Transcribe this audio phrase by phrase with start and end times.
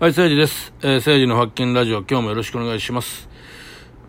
[0.00, 0.74] はい、誠治です。
[0.82, 3.28] えー、誠治の発見ラジオ、今日もよろしくお願いします。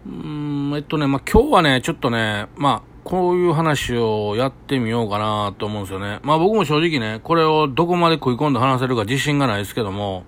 [0.08, 6.22] うん、えっとね、まあ、今日はね、ちょっとね、まあ、こういう話をやってみようかなと思うんですよね。
[6.24, 10.24] まあ、僕も正直ね、これをどこまで食い込んで話せるか自信がないですけども、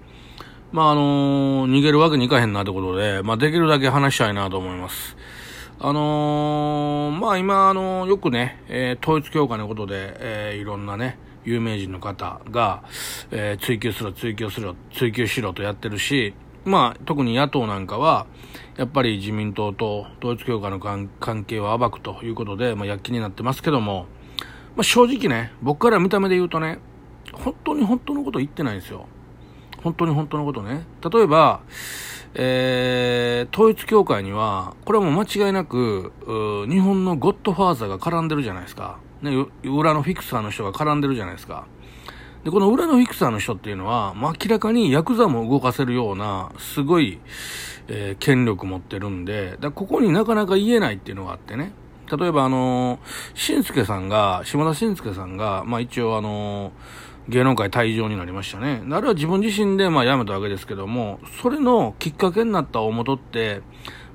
[0.72, 5.18] まあ、あのー逃げるわけにいかへんなってことで、まあ、できるだけ話したいなと思います。
[5.80, 11.18] あのーまあ今、あのーよくね、えー統一教会のことで、えーいろんなね、
[11.48, 12.84] 有名人の方が、
[13.32, 16.34] えー追求すろ、追求すろ、追求しろとやってるし、
[16.66, 18.28] まあ特に野党なんかは、
[18.76, 24.08] やっぱり自民党と統一教会の関係を暴くということで、まあ躍起になってますけども、
[24.76, 26.80] まあ正直ね、僕から見た目で言うとね、
[27.32, 29.08] 本当に本当のこと言ってないんですよ。
[29.82, 30.86] 本当に本当のことね。
[31.10, 31.62] 例えば、
[32.34, 36.12] えー、統一教会には、これはもう間違いなく、
[36.70, 39.00] 日本のゴッドファーザーが絡んでるじゃないですか。
[39.22, 41.66] ね、裏のフィクサーの人が絡んでるじゃないですか。
[42.44, 47.20] で、この裏のフィクサーの人っていうのは、まあ、明らかにヤクザも動かせるような、すごい、
[47.88, 51.72] えー権力持ってるんで、だここになかなか言えないっていうのがあってね。
[52.10, 58.82] 例えばあのー、しんすけさんが、島田しんすけさんが、まあ一応あのー芸能界退場になりましたね。
[58.90, 63.62] あれは自分自身でまあ辞めたわけですけども、それのきっかけになった大元って、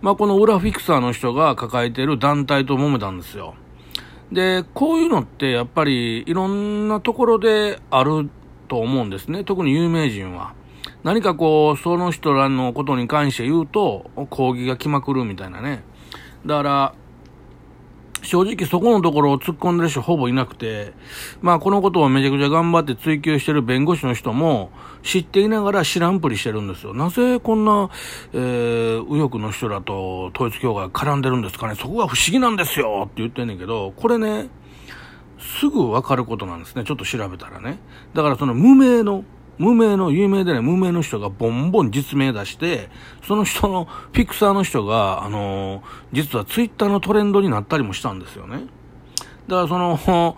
[0.00, 3.54] まあこの裏フィクサーの人が抱えてる団体と揉めたんですよ。
[4.32, 8.30] で、こういうのってやっぱりいろんなところである
[8.66, 9.44] と思うんですね。
[9.44, 10.54] 特に有名人は。
[11.04, 15.82] 何かこう、その人らのことに関して言うと、抗議が来まくるみたいなね。
[16.46, 16.94] だから、
[18.22, 20.92] 正直そこのところを突っ込んでる人ほぼいなくて、
[21.40, 24.70] まあこのことをめちゃくちゃ頑張って追求してる弁護士の人も
[25.02, 26.94] 知っていながら知らんぷりしてるんですよ。
[26.94, 27.90] なぜこんな、
[28.32, 34.48] えー、右翼の人らと統一教会が絡んでるんですかねそこが不思議なんですよって言ってんねんけど、これね、
[35.38, 36.84] すぐわかることなんですね。
[36.84, 37.78] ちょっと調べたらね。
[38.14, 39.24] だからその無名の、
[39.62, 42.90] 無名の、有名でない無名の人がボンボン実名出して、
[43.28, 45.82] その人の、フィクサーの人が、あのー
[46.12, 48.64] 実はツイッターのトレンドになったりもしたんですよね。
[49.46, 50.36] だからその、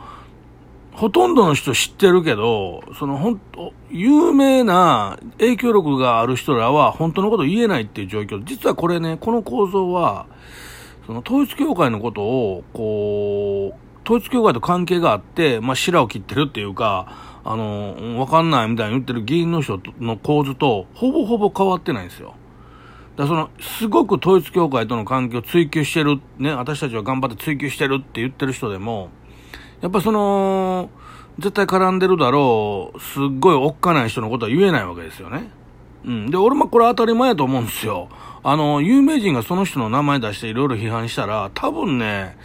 [0.93, 8.45] ほとんどの人知ってるけど、その本当、有名な影響力がある人らは本当のこと言えないっていう状況。
[8.45, 10.27] 実はこれね、この構造は、
[11.07, 22.35] その統一教会のことを、こう、統一教会と関係があって、まあ、白を切ってるっていうか、あの、わかんないみたいに言ってる議員の人の構図と、ほぼほぼ変わってないんですよ。
[23.17, 29.11] だからその、すごく統一教会との関係を追求してる、ね、私たちは頑張って追求してるって言ってる人でも、
[29.83, 30.89] やっぱその、
[31.39, 35.51] 絶対絡んでるだろう、すっごいおっかない人のことは言えないわけですよね。
[36.05, 36.31] うん。
[36.31, 38.09] で、俺もこれ当たり前やと思うんですよ。
[38.43, 42.37] あの、有名人がその人の名前出していろいろ批判したら、多分ね、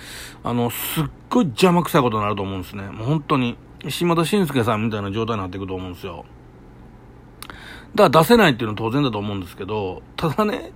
[0.44, 2.84] あの、すっごい邪魔くさいことになると思うんですね。
[2.84, 3.58] もう本当に。
[3.88, 6.26] 島田紳介さんみたいな状態になっていくと思うんですよ。
[7.96, 10.72] だから出せないっていうのは当然だと思うんですけど、ただね、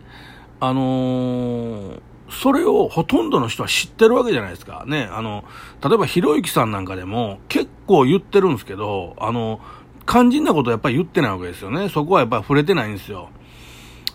[0.60, 4.86] あのーそれをほとんどの人は知ってるわけじゃないですか。
[4.88, 5.44] ね、あの、
[5.84, 9.60] 例えばひろゆきさんなんかでも結構言ってるんですけど、あの、
[10.08, 11.90] 肝心なことはやっぱり言ってないわけですよね。
[11.90, 13.30] そこはやっぱり触れてないんですよ。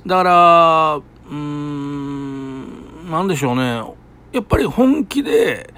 [0.07, 3.83] だから、うーん、なんでしょうね。
[4.33, 5.73] やっぱり本気で、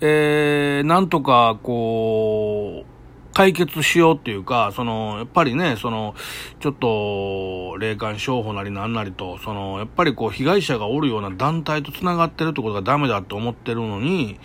[0.00, 6.14] えー、なんとか、こう、解決しようっていうか、その、やっぱりね、その、
[6.60, 14.38] ちょっと、霊感商法なりなんなりと、その、やっぱりこう、被害者がおるような団体と繋がってるってことがダメだって思ってるのに、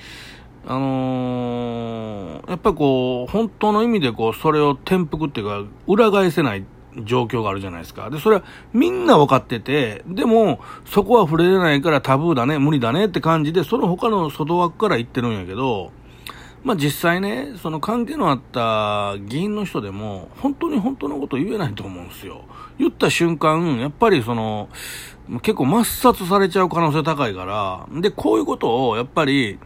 [0.65, 6.65] あのーやっぱりこう、本当の意味でこう、それを転覆っていうか、裏返せない
[6.97, 8.09] 状況があるじゃないですか。
[8.09, 15.91] で、それはみんな分かってて、でも、そこは触れれないからタブーだね、無理だねって感じで、その他の外枠から言ってるんやけど、
[16.63, 22.41] まあ実際ね、その関係のあった議員の人でも、本当に本当のこと言えないと思うんですよ。
[22.77, 24.69] 言った瞬間、やっぱりその、
[25.41, 29.59] 結構抹殺されちゃう可能性高いから、で、こういうことを、やっぱり、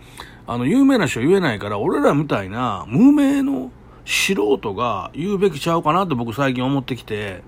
[0.45, 3.71] あの、有名な人言えないから、俺らみたいな無名の
[4.05, 7.43] 素人が言うべきちゃうかなって僕最近思ってきて、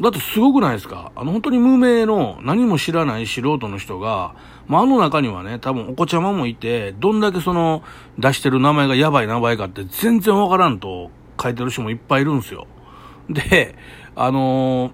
[0.00, 1.12] だってすごくないですか？
[1.16, 4.34] あの本当に無名の何も知らない素人の人が、
[4.66, 7.82] まあ、あの中にはね、多分お子ちゃまもいて、どんだけその
[8.18, 11.10] 出してる名前がやばい名前かって全然わからんと
[11.40, 12.66] 書いてる人もいっぱいいるんですよ。
[13.30, 13.76] で、
[14.14, 14.92] あのー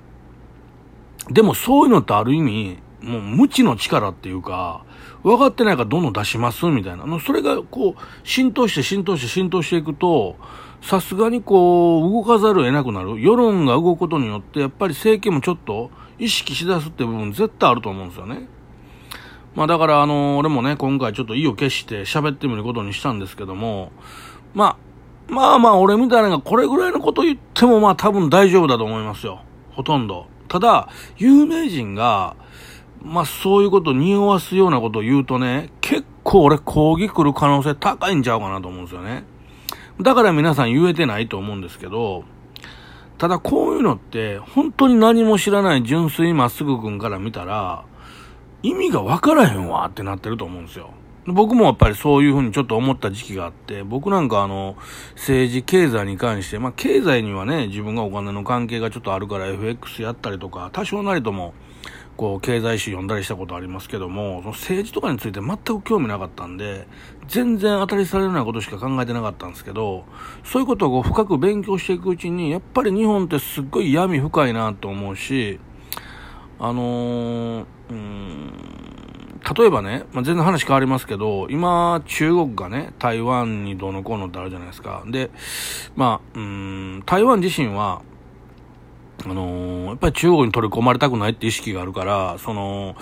[1.30, 4.84] でもそういうのってある意味、もう無知の力っていうか、
[5.22, 7.06] 分かってないからどんどん出しますみたいな。
[7.06, 7.94] のそれがこう、
[8.24, 10.36] 浸透して浸透して浸透していくと、
[10.80, 13.20] さすがにこう、動かざるを得なくなる。
[13.20, 18.48] 世論が動くことによって、やっぱり政権もちょっと意識しだすって部分絶対あると思うんですよね。
[19.54, 23.92] まあだからあの、俺もね、今回ちょっと意を決して喋ってみることにしたんですけども、
[24.54, 24.76] ま
[25.28, 29.42] あ、まあまあ俺みたいなのがこれぐらいのこと言ってもまあ多分大丈夫だと思いますよ。
[29.70, 30.26] ほとんど。
[30.48, 32.36] ただ、有名人が、
[33.04, 39.24] まあ、そういうことを匂わすようなことを言うとね、結構俺抗議来る可能性高いんちゃうかなと思うんですよね。
[40.00, 42.24] だから皆さん言えてないと思うんですけど、
[43.18, 47.84] ただこういうのって、本当に何も知らない純粋まっすぐ君から見たら、
[48.62, 50.90] 意味がわからへんわってなってると思うんですよ。
[51.26, 54.76] 僕もやっぱりそういうふうにちょっと思った時期があって、僕なんかあの、
[55.14, 61.54] 政治、経済に関して、まあ経済にはね、自分がお金の関係がちょっとあるから FX やったりとか、多少なりとも、
[62.22, 66.86] こう、経済誌読んだりしたことありますけども、その政治とかについて全く興味なかったんで、
[67.26, 70.04] 全然当たりされるようなことしか考えてなかったんですけど、
[70.44, 75.58] そういうことをこう深く勉強していくうちに、やっぱり日本ってすっごい闇深いなと思うし、
[76.60, 78.52] あのー、うん、
[79.58, 85.02] 例えばね、まあ、全然話変わりますけど、今、中国がね、台湾にどうのこうのってあるじゃないですか。
[85.08, 85.32] で、
[85.96, 88.02] まあ、うん、台湾自身は、
[89.24, 92.96] あのー、やっぱり中国に取り込まれたくないって意識があるから、その、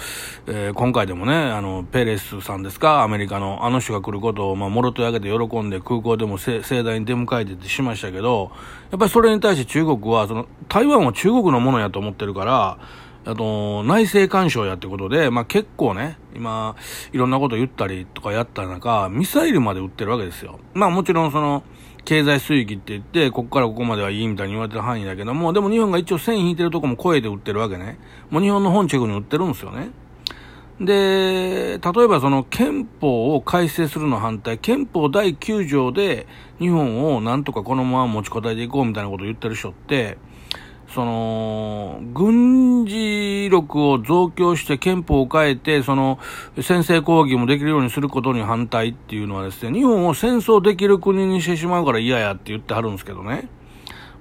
[0.46, 8.52] えー、今回でもね、あの、ペレスさんですか、アメリカの、あの人が来ることを、まあ、もろとやけて喜んで空港でも盛大に出迎えてってしましたけど、
[8.90, 12.78] やっぱりそれに対して中国は、その、台湾は中国のものやと思ってるから、
[13.26, 16.74] あと、内政干渉やってことで、まあ、結構ね、今、
[17.12, 20.58] いろんなこと言ったりとかやった中、ミサイルまで撃ってるわけですよ。
[20.72, 21.62] まあ、もちろんその、
[22.10, 28.00] 経済水域って言って、ここからここまではいいみたいに言われてる範囲だけども、でも日本が一応線引いてるとこも声で売ってるわけね。
[28.30, 29.90] もう日本の本チェックに売ってるんですよね。
[30.80, 36.26] で、例えばその憲法を改正するの反対、憲法第9条で
[36.58, 40.18] 日本をなんとかこのまま持ちこたえていこうみたいなことを言ってる人って、
[40.94, 46.18] その、軍事力を増強して憲法を変えて、その、
[46.60, 53.48] 先制攻撃もできるようにすることに反対っていうのはですね、日本を戦争できる国にしてしまうから嫌やって言ってはるんですけどね。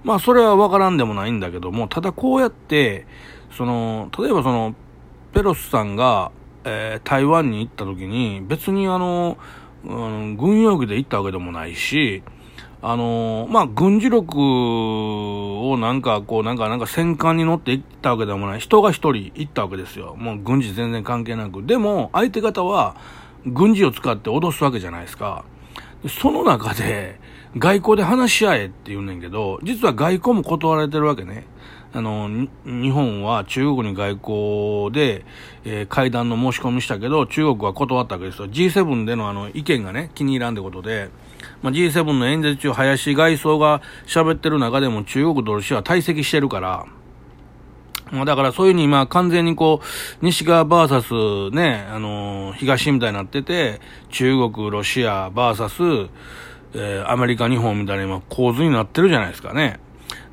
[0.04, 3.08] まあ、それはわからんでもないんだけども、ただこうやって、
[3.52, 4.76] その、例えばその、
[5.34, 6.32] ペロスさんが、
[6.66, 9.38] えー、台湾に行った時に、別にあの、
[9.86, 12.22] うん、軍用機で行ったわけでもないし、
[12.82, 14.40] あのー、まあ、軍事力
[15.70, 18.60] をなんか、こう、なんか、なんか戦艦に乗って行ったわけでもない。
[18.62, 20.16] 人が一人行ったわけですよ。
[20.18, 21.64] もう軍事全然関係なく。
[21.64, 22.96] でも、相手方は、
[23.46, 25.44] 軍事を使って脅すわけじゃないですか。
[26.08, 27.20] その中で、
[27.58, 31.48] 外交で話し合えって言うねんけど、実は外交も断られてるわけね。
[31.92, 32.30] あの、
[32.66, 35.26] 日本は中国に外交で、
[35.66, 38.48] えー、会談の申し込みしたけど、中国は断ったわけですよ。
[38.48, 41.10] G7 でのあの、意見がね、気に入らんってことで、
[41.62, 46.86] まあ、G7 の演説中、林外相が喋ってる中でも中国とロシアは退席してるから、
[48.12, 53.80] まあ、だからそういうふうに今完全にこう、西側バーサスね、あのー、東みたいになってて、
[54.10, 55.84] 中国、ロシアバーサス、
[56.74, 59.80] えー、アメリカ、日本みたいな今構図になってるじゃないですかね。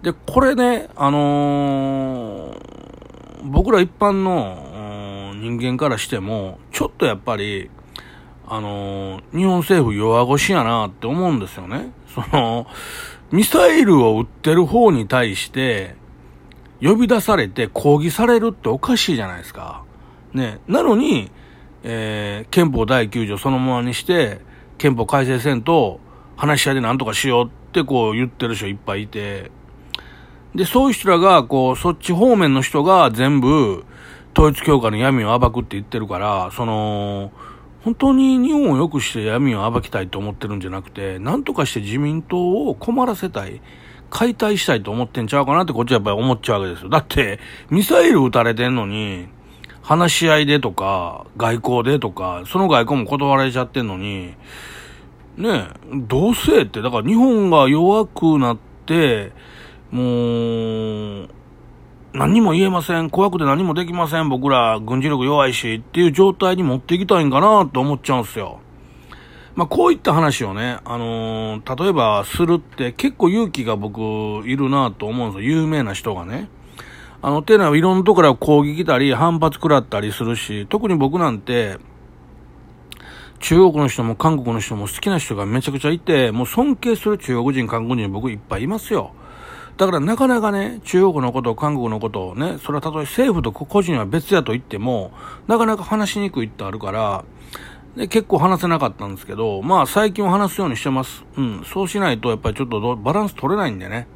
[0.02, 7.70] で、これね、あのー、僕ら一般の人間からしても、ちょっとやっぱり、
[8.48, 11.92] あの、日本政府弱腰やなって思うんですよね。
[12.14, 12.66] その、
[13.32, 15.96] ミサイルを撃ってる方に対して、
[16.80, 19.82] 呼び出されて抗議されるっておかしいじゃないですか。
[20.32, 20.60] ね。
[20.68, 21.30] なのに、
[21.82, 24.40] えー、憲法第9条そのままにして、
[24.78, 26.00] 憲法改正せんと、
[26.36, 29.50] 話し合いで何とかしようってこう言ってる人いっぱいいて、
[30.54, 33.84] で、そういう人らが、こう、そっち方面の人が全部、
[34.34, 37.30] 統一教会の闇を暴くって言ってるから、その、
[37.86, 43.62] 本当に日本を良くして闇を暴きたいと思ってるんじゃなくて、なんとかして自民党を困らせたい。
[44.10, 46.88] 解体したいと思ってんちゃうかなってこっちはやっぱり思っちゃうわけですよ。
[46.88, 47.38] だって、
[47.70, 49.28] ミサイル撃たれてんのに、
[49.82, 54.34] 話し合いでとか、外交でとか、その外交も断られちゃってんのに、
[55.36, 59.30] ねえ、どうせって、だから日本が弱くなって、
[59.92, 60.02] も
[61.22, 61.28] う、
[62.16, 63.10] 何も言えません。
[63.10, 64.30] 怖くて何もできません。
[64.30, 68.60] 僕ら軍事力弱いしっていう状態に持っていきたいんかなと思っちゃうんですよ。
[69.54, 74.00] まあ、こういった話をね、あのー、例えばするって結構勇気が僕
[74.48, 75.50] いるなと思うんですよ。
[75.60, 76.48] 有名な人がね。
[77.20, 81.76] あの、ていうのは、いろんなところから攻撃来たり、反発食らったりするし、特に僕なんて、
[83.40, 89.12] 中国の人も韓国の人も好きな人がめちゃくちゃいて、もう尊敬する中国人、韓国人僕いっぱいいますよ。
[89.76, 95.12] だからなかなかね、中国のこと、韓国のことをね、それはたとえ政府と個人は別やと言っても、
[95.48, 97.24] なかなか話しにくいってあるから、
[97.96, 101.24] で、結構話せなかったんですけど、まあ最近は話すようにしてます。
[101.36, 101.64] うん。
[101.64, 104.06] そうしないとやっぱりちょっとバランス取れないんでね。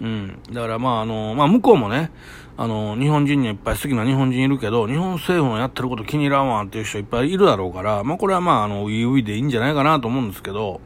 [0.00, 0.38] うん。
[0.52, 2.12] だからまああの、まあ向こうもね、
[2.56, 10.80] あの、日本人にいっぱい好きな日本人いるけど、日本政府のやってること気に入らんわっていう人いっぱいいるだろうから、まあこれはまああの、ウィウィでいいんじゃないかなと思うんですけど、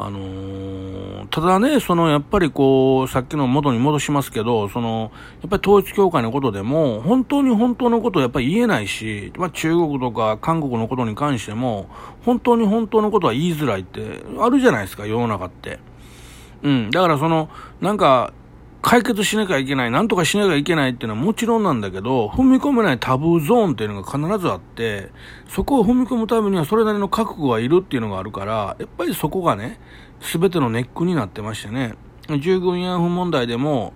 [0.00, 5.10] あのー、ただね、そのやっぱりこう、さっきの元に戻しますけど、その、
[5.42, 11.88] やっぱり統一教会のことでも、本当に本当のことをやっぱり言えないし、まあ中国とか韓国のことに関しても、
[12.24, 15.80] 本当に本当のことは言いづらいってあるじゃないですか、世の中って。
[16.62, 16.90] うん。
[16.90, 17.48] だからその、
[17.80, 18.32] なんか、
[18.80, 25.10] 解決しなきゃいけない、なんとかしなきゃいけないっていうのはもちろんなんだけど、踏み込めないタブーゾーンっていうのが必ずあって、
[25.48, 29.80] そこを踏み込むためにはそれなりの覚悟がいるっていうのがあるから、やっぱりそこがね、
[30.20, 31.94] すべてのネックになってましてね。
[32.40, 33.94] 従軍慰安婦問題でも、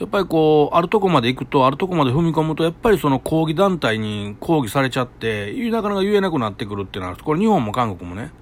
[0.00, 8.32] やっぱりこう、あるとこまで行くと、あるとこまで踏み込むと、やっぱりその抗議団体に抗議されちゃって、なかなか言えなくなってくるっていうのは、これ日本も韓国もね。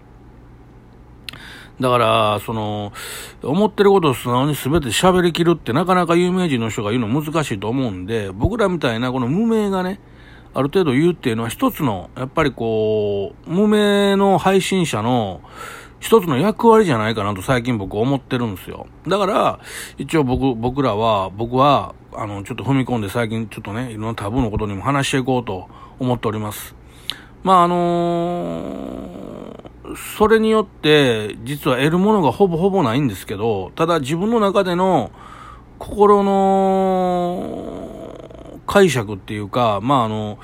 [1.80, 2.92] だから、その、
[3.42, 10.00] 思ってることを素直に全て喋りきるってなかなか有名人の人が言うの難しいと思うんで、僕らみたいなこの無名がね、
[10.54, 15.40] ある程度言うっていうのは一つの、やっぱりこう、無名の配信者の
[16.00, 18.88] 一つの役割じゃないかなと最近僕思ってるんですよ。
[19.06, 19.60] だから、
[19.98, 25.68] 一応僕、僕らは、僕は、あの、ちょっと踏み込んで最近ちょっとね、いろんなタブーのことにも話していこうと
[26.00, 26.74] 思っております。
[27.44, 29.37] まあ、あのー
[29.96, 35.10] それによって、実は得るものがほぼほぼないんですけど、ただ自分の中での
[35.78, 37.78] 心の
[38.66, 40.38] 解釈っていうか、まああの、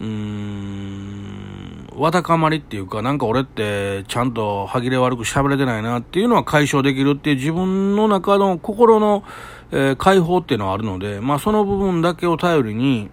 [0.00, 9.24] うーん、わだかまりっていうか、なんか俺ってちゃんと歯切れ悪く喋れてないなっていうのは解消できるっていう自分の中の心の、
[9.72, 13.10] えー、解放っていうのはあるので、まあその部分だけを頼りに、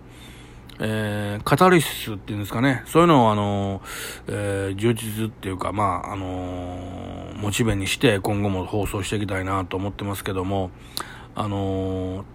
[0.79, 3.81] えー、カタルシスっていうんですかね、そういうのをあの、
[4.27, 10.69] えー、充実っていうか、まあ、あの、モチベにして今後も放送していきたいなと思ってますけども、
[11.35, 12.25] あの、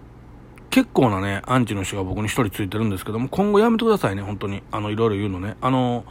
[0.69, 4.63] 結構なね、アンチの人が僕に一人ついてるんですけども、今後やめてくださいね、本当に。
[4.71, 5.55] あの、いろいろ言うのね。
[5.61, 6.03] あの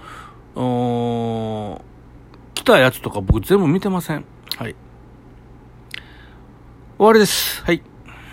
[0.55, 1.81] ー、
[2.55, 4.25] 来たやつとか僕全部見てません。
[4.57, 4.77] はい。
[6.97, 7.63] 終わりです。
[7.65, 7.83] はい。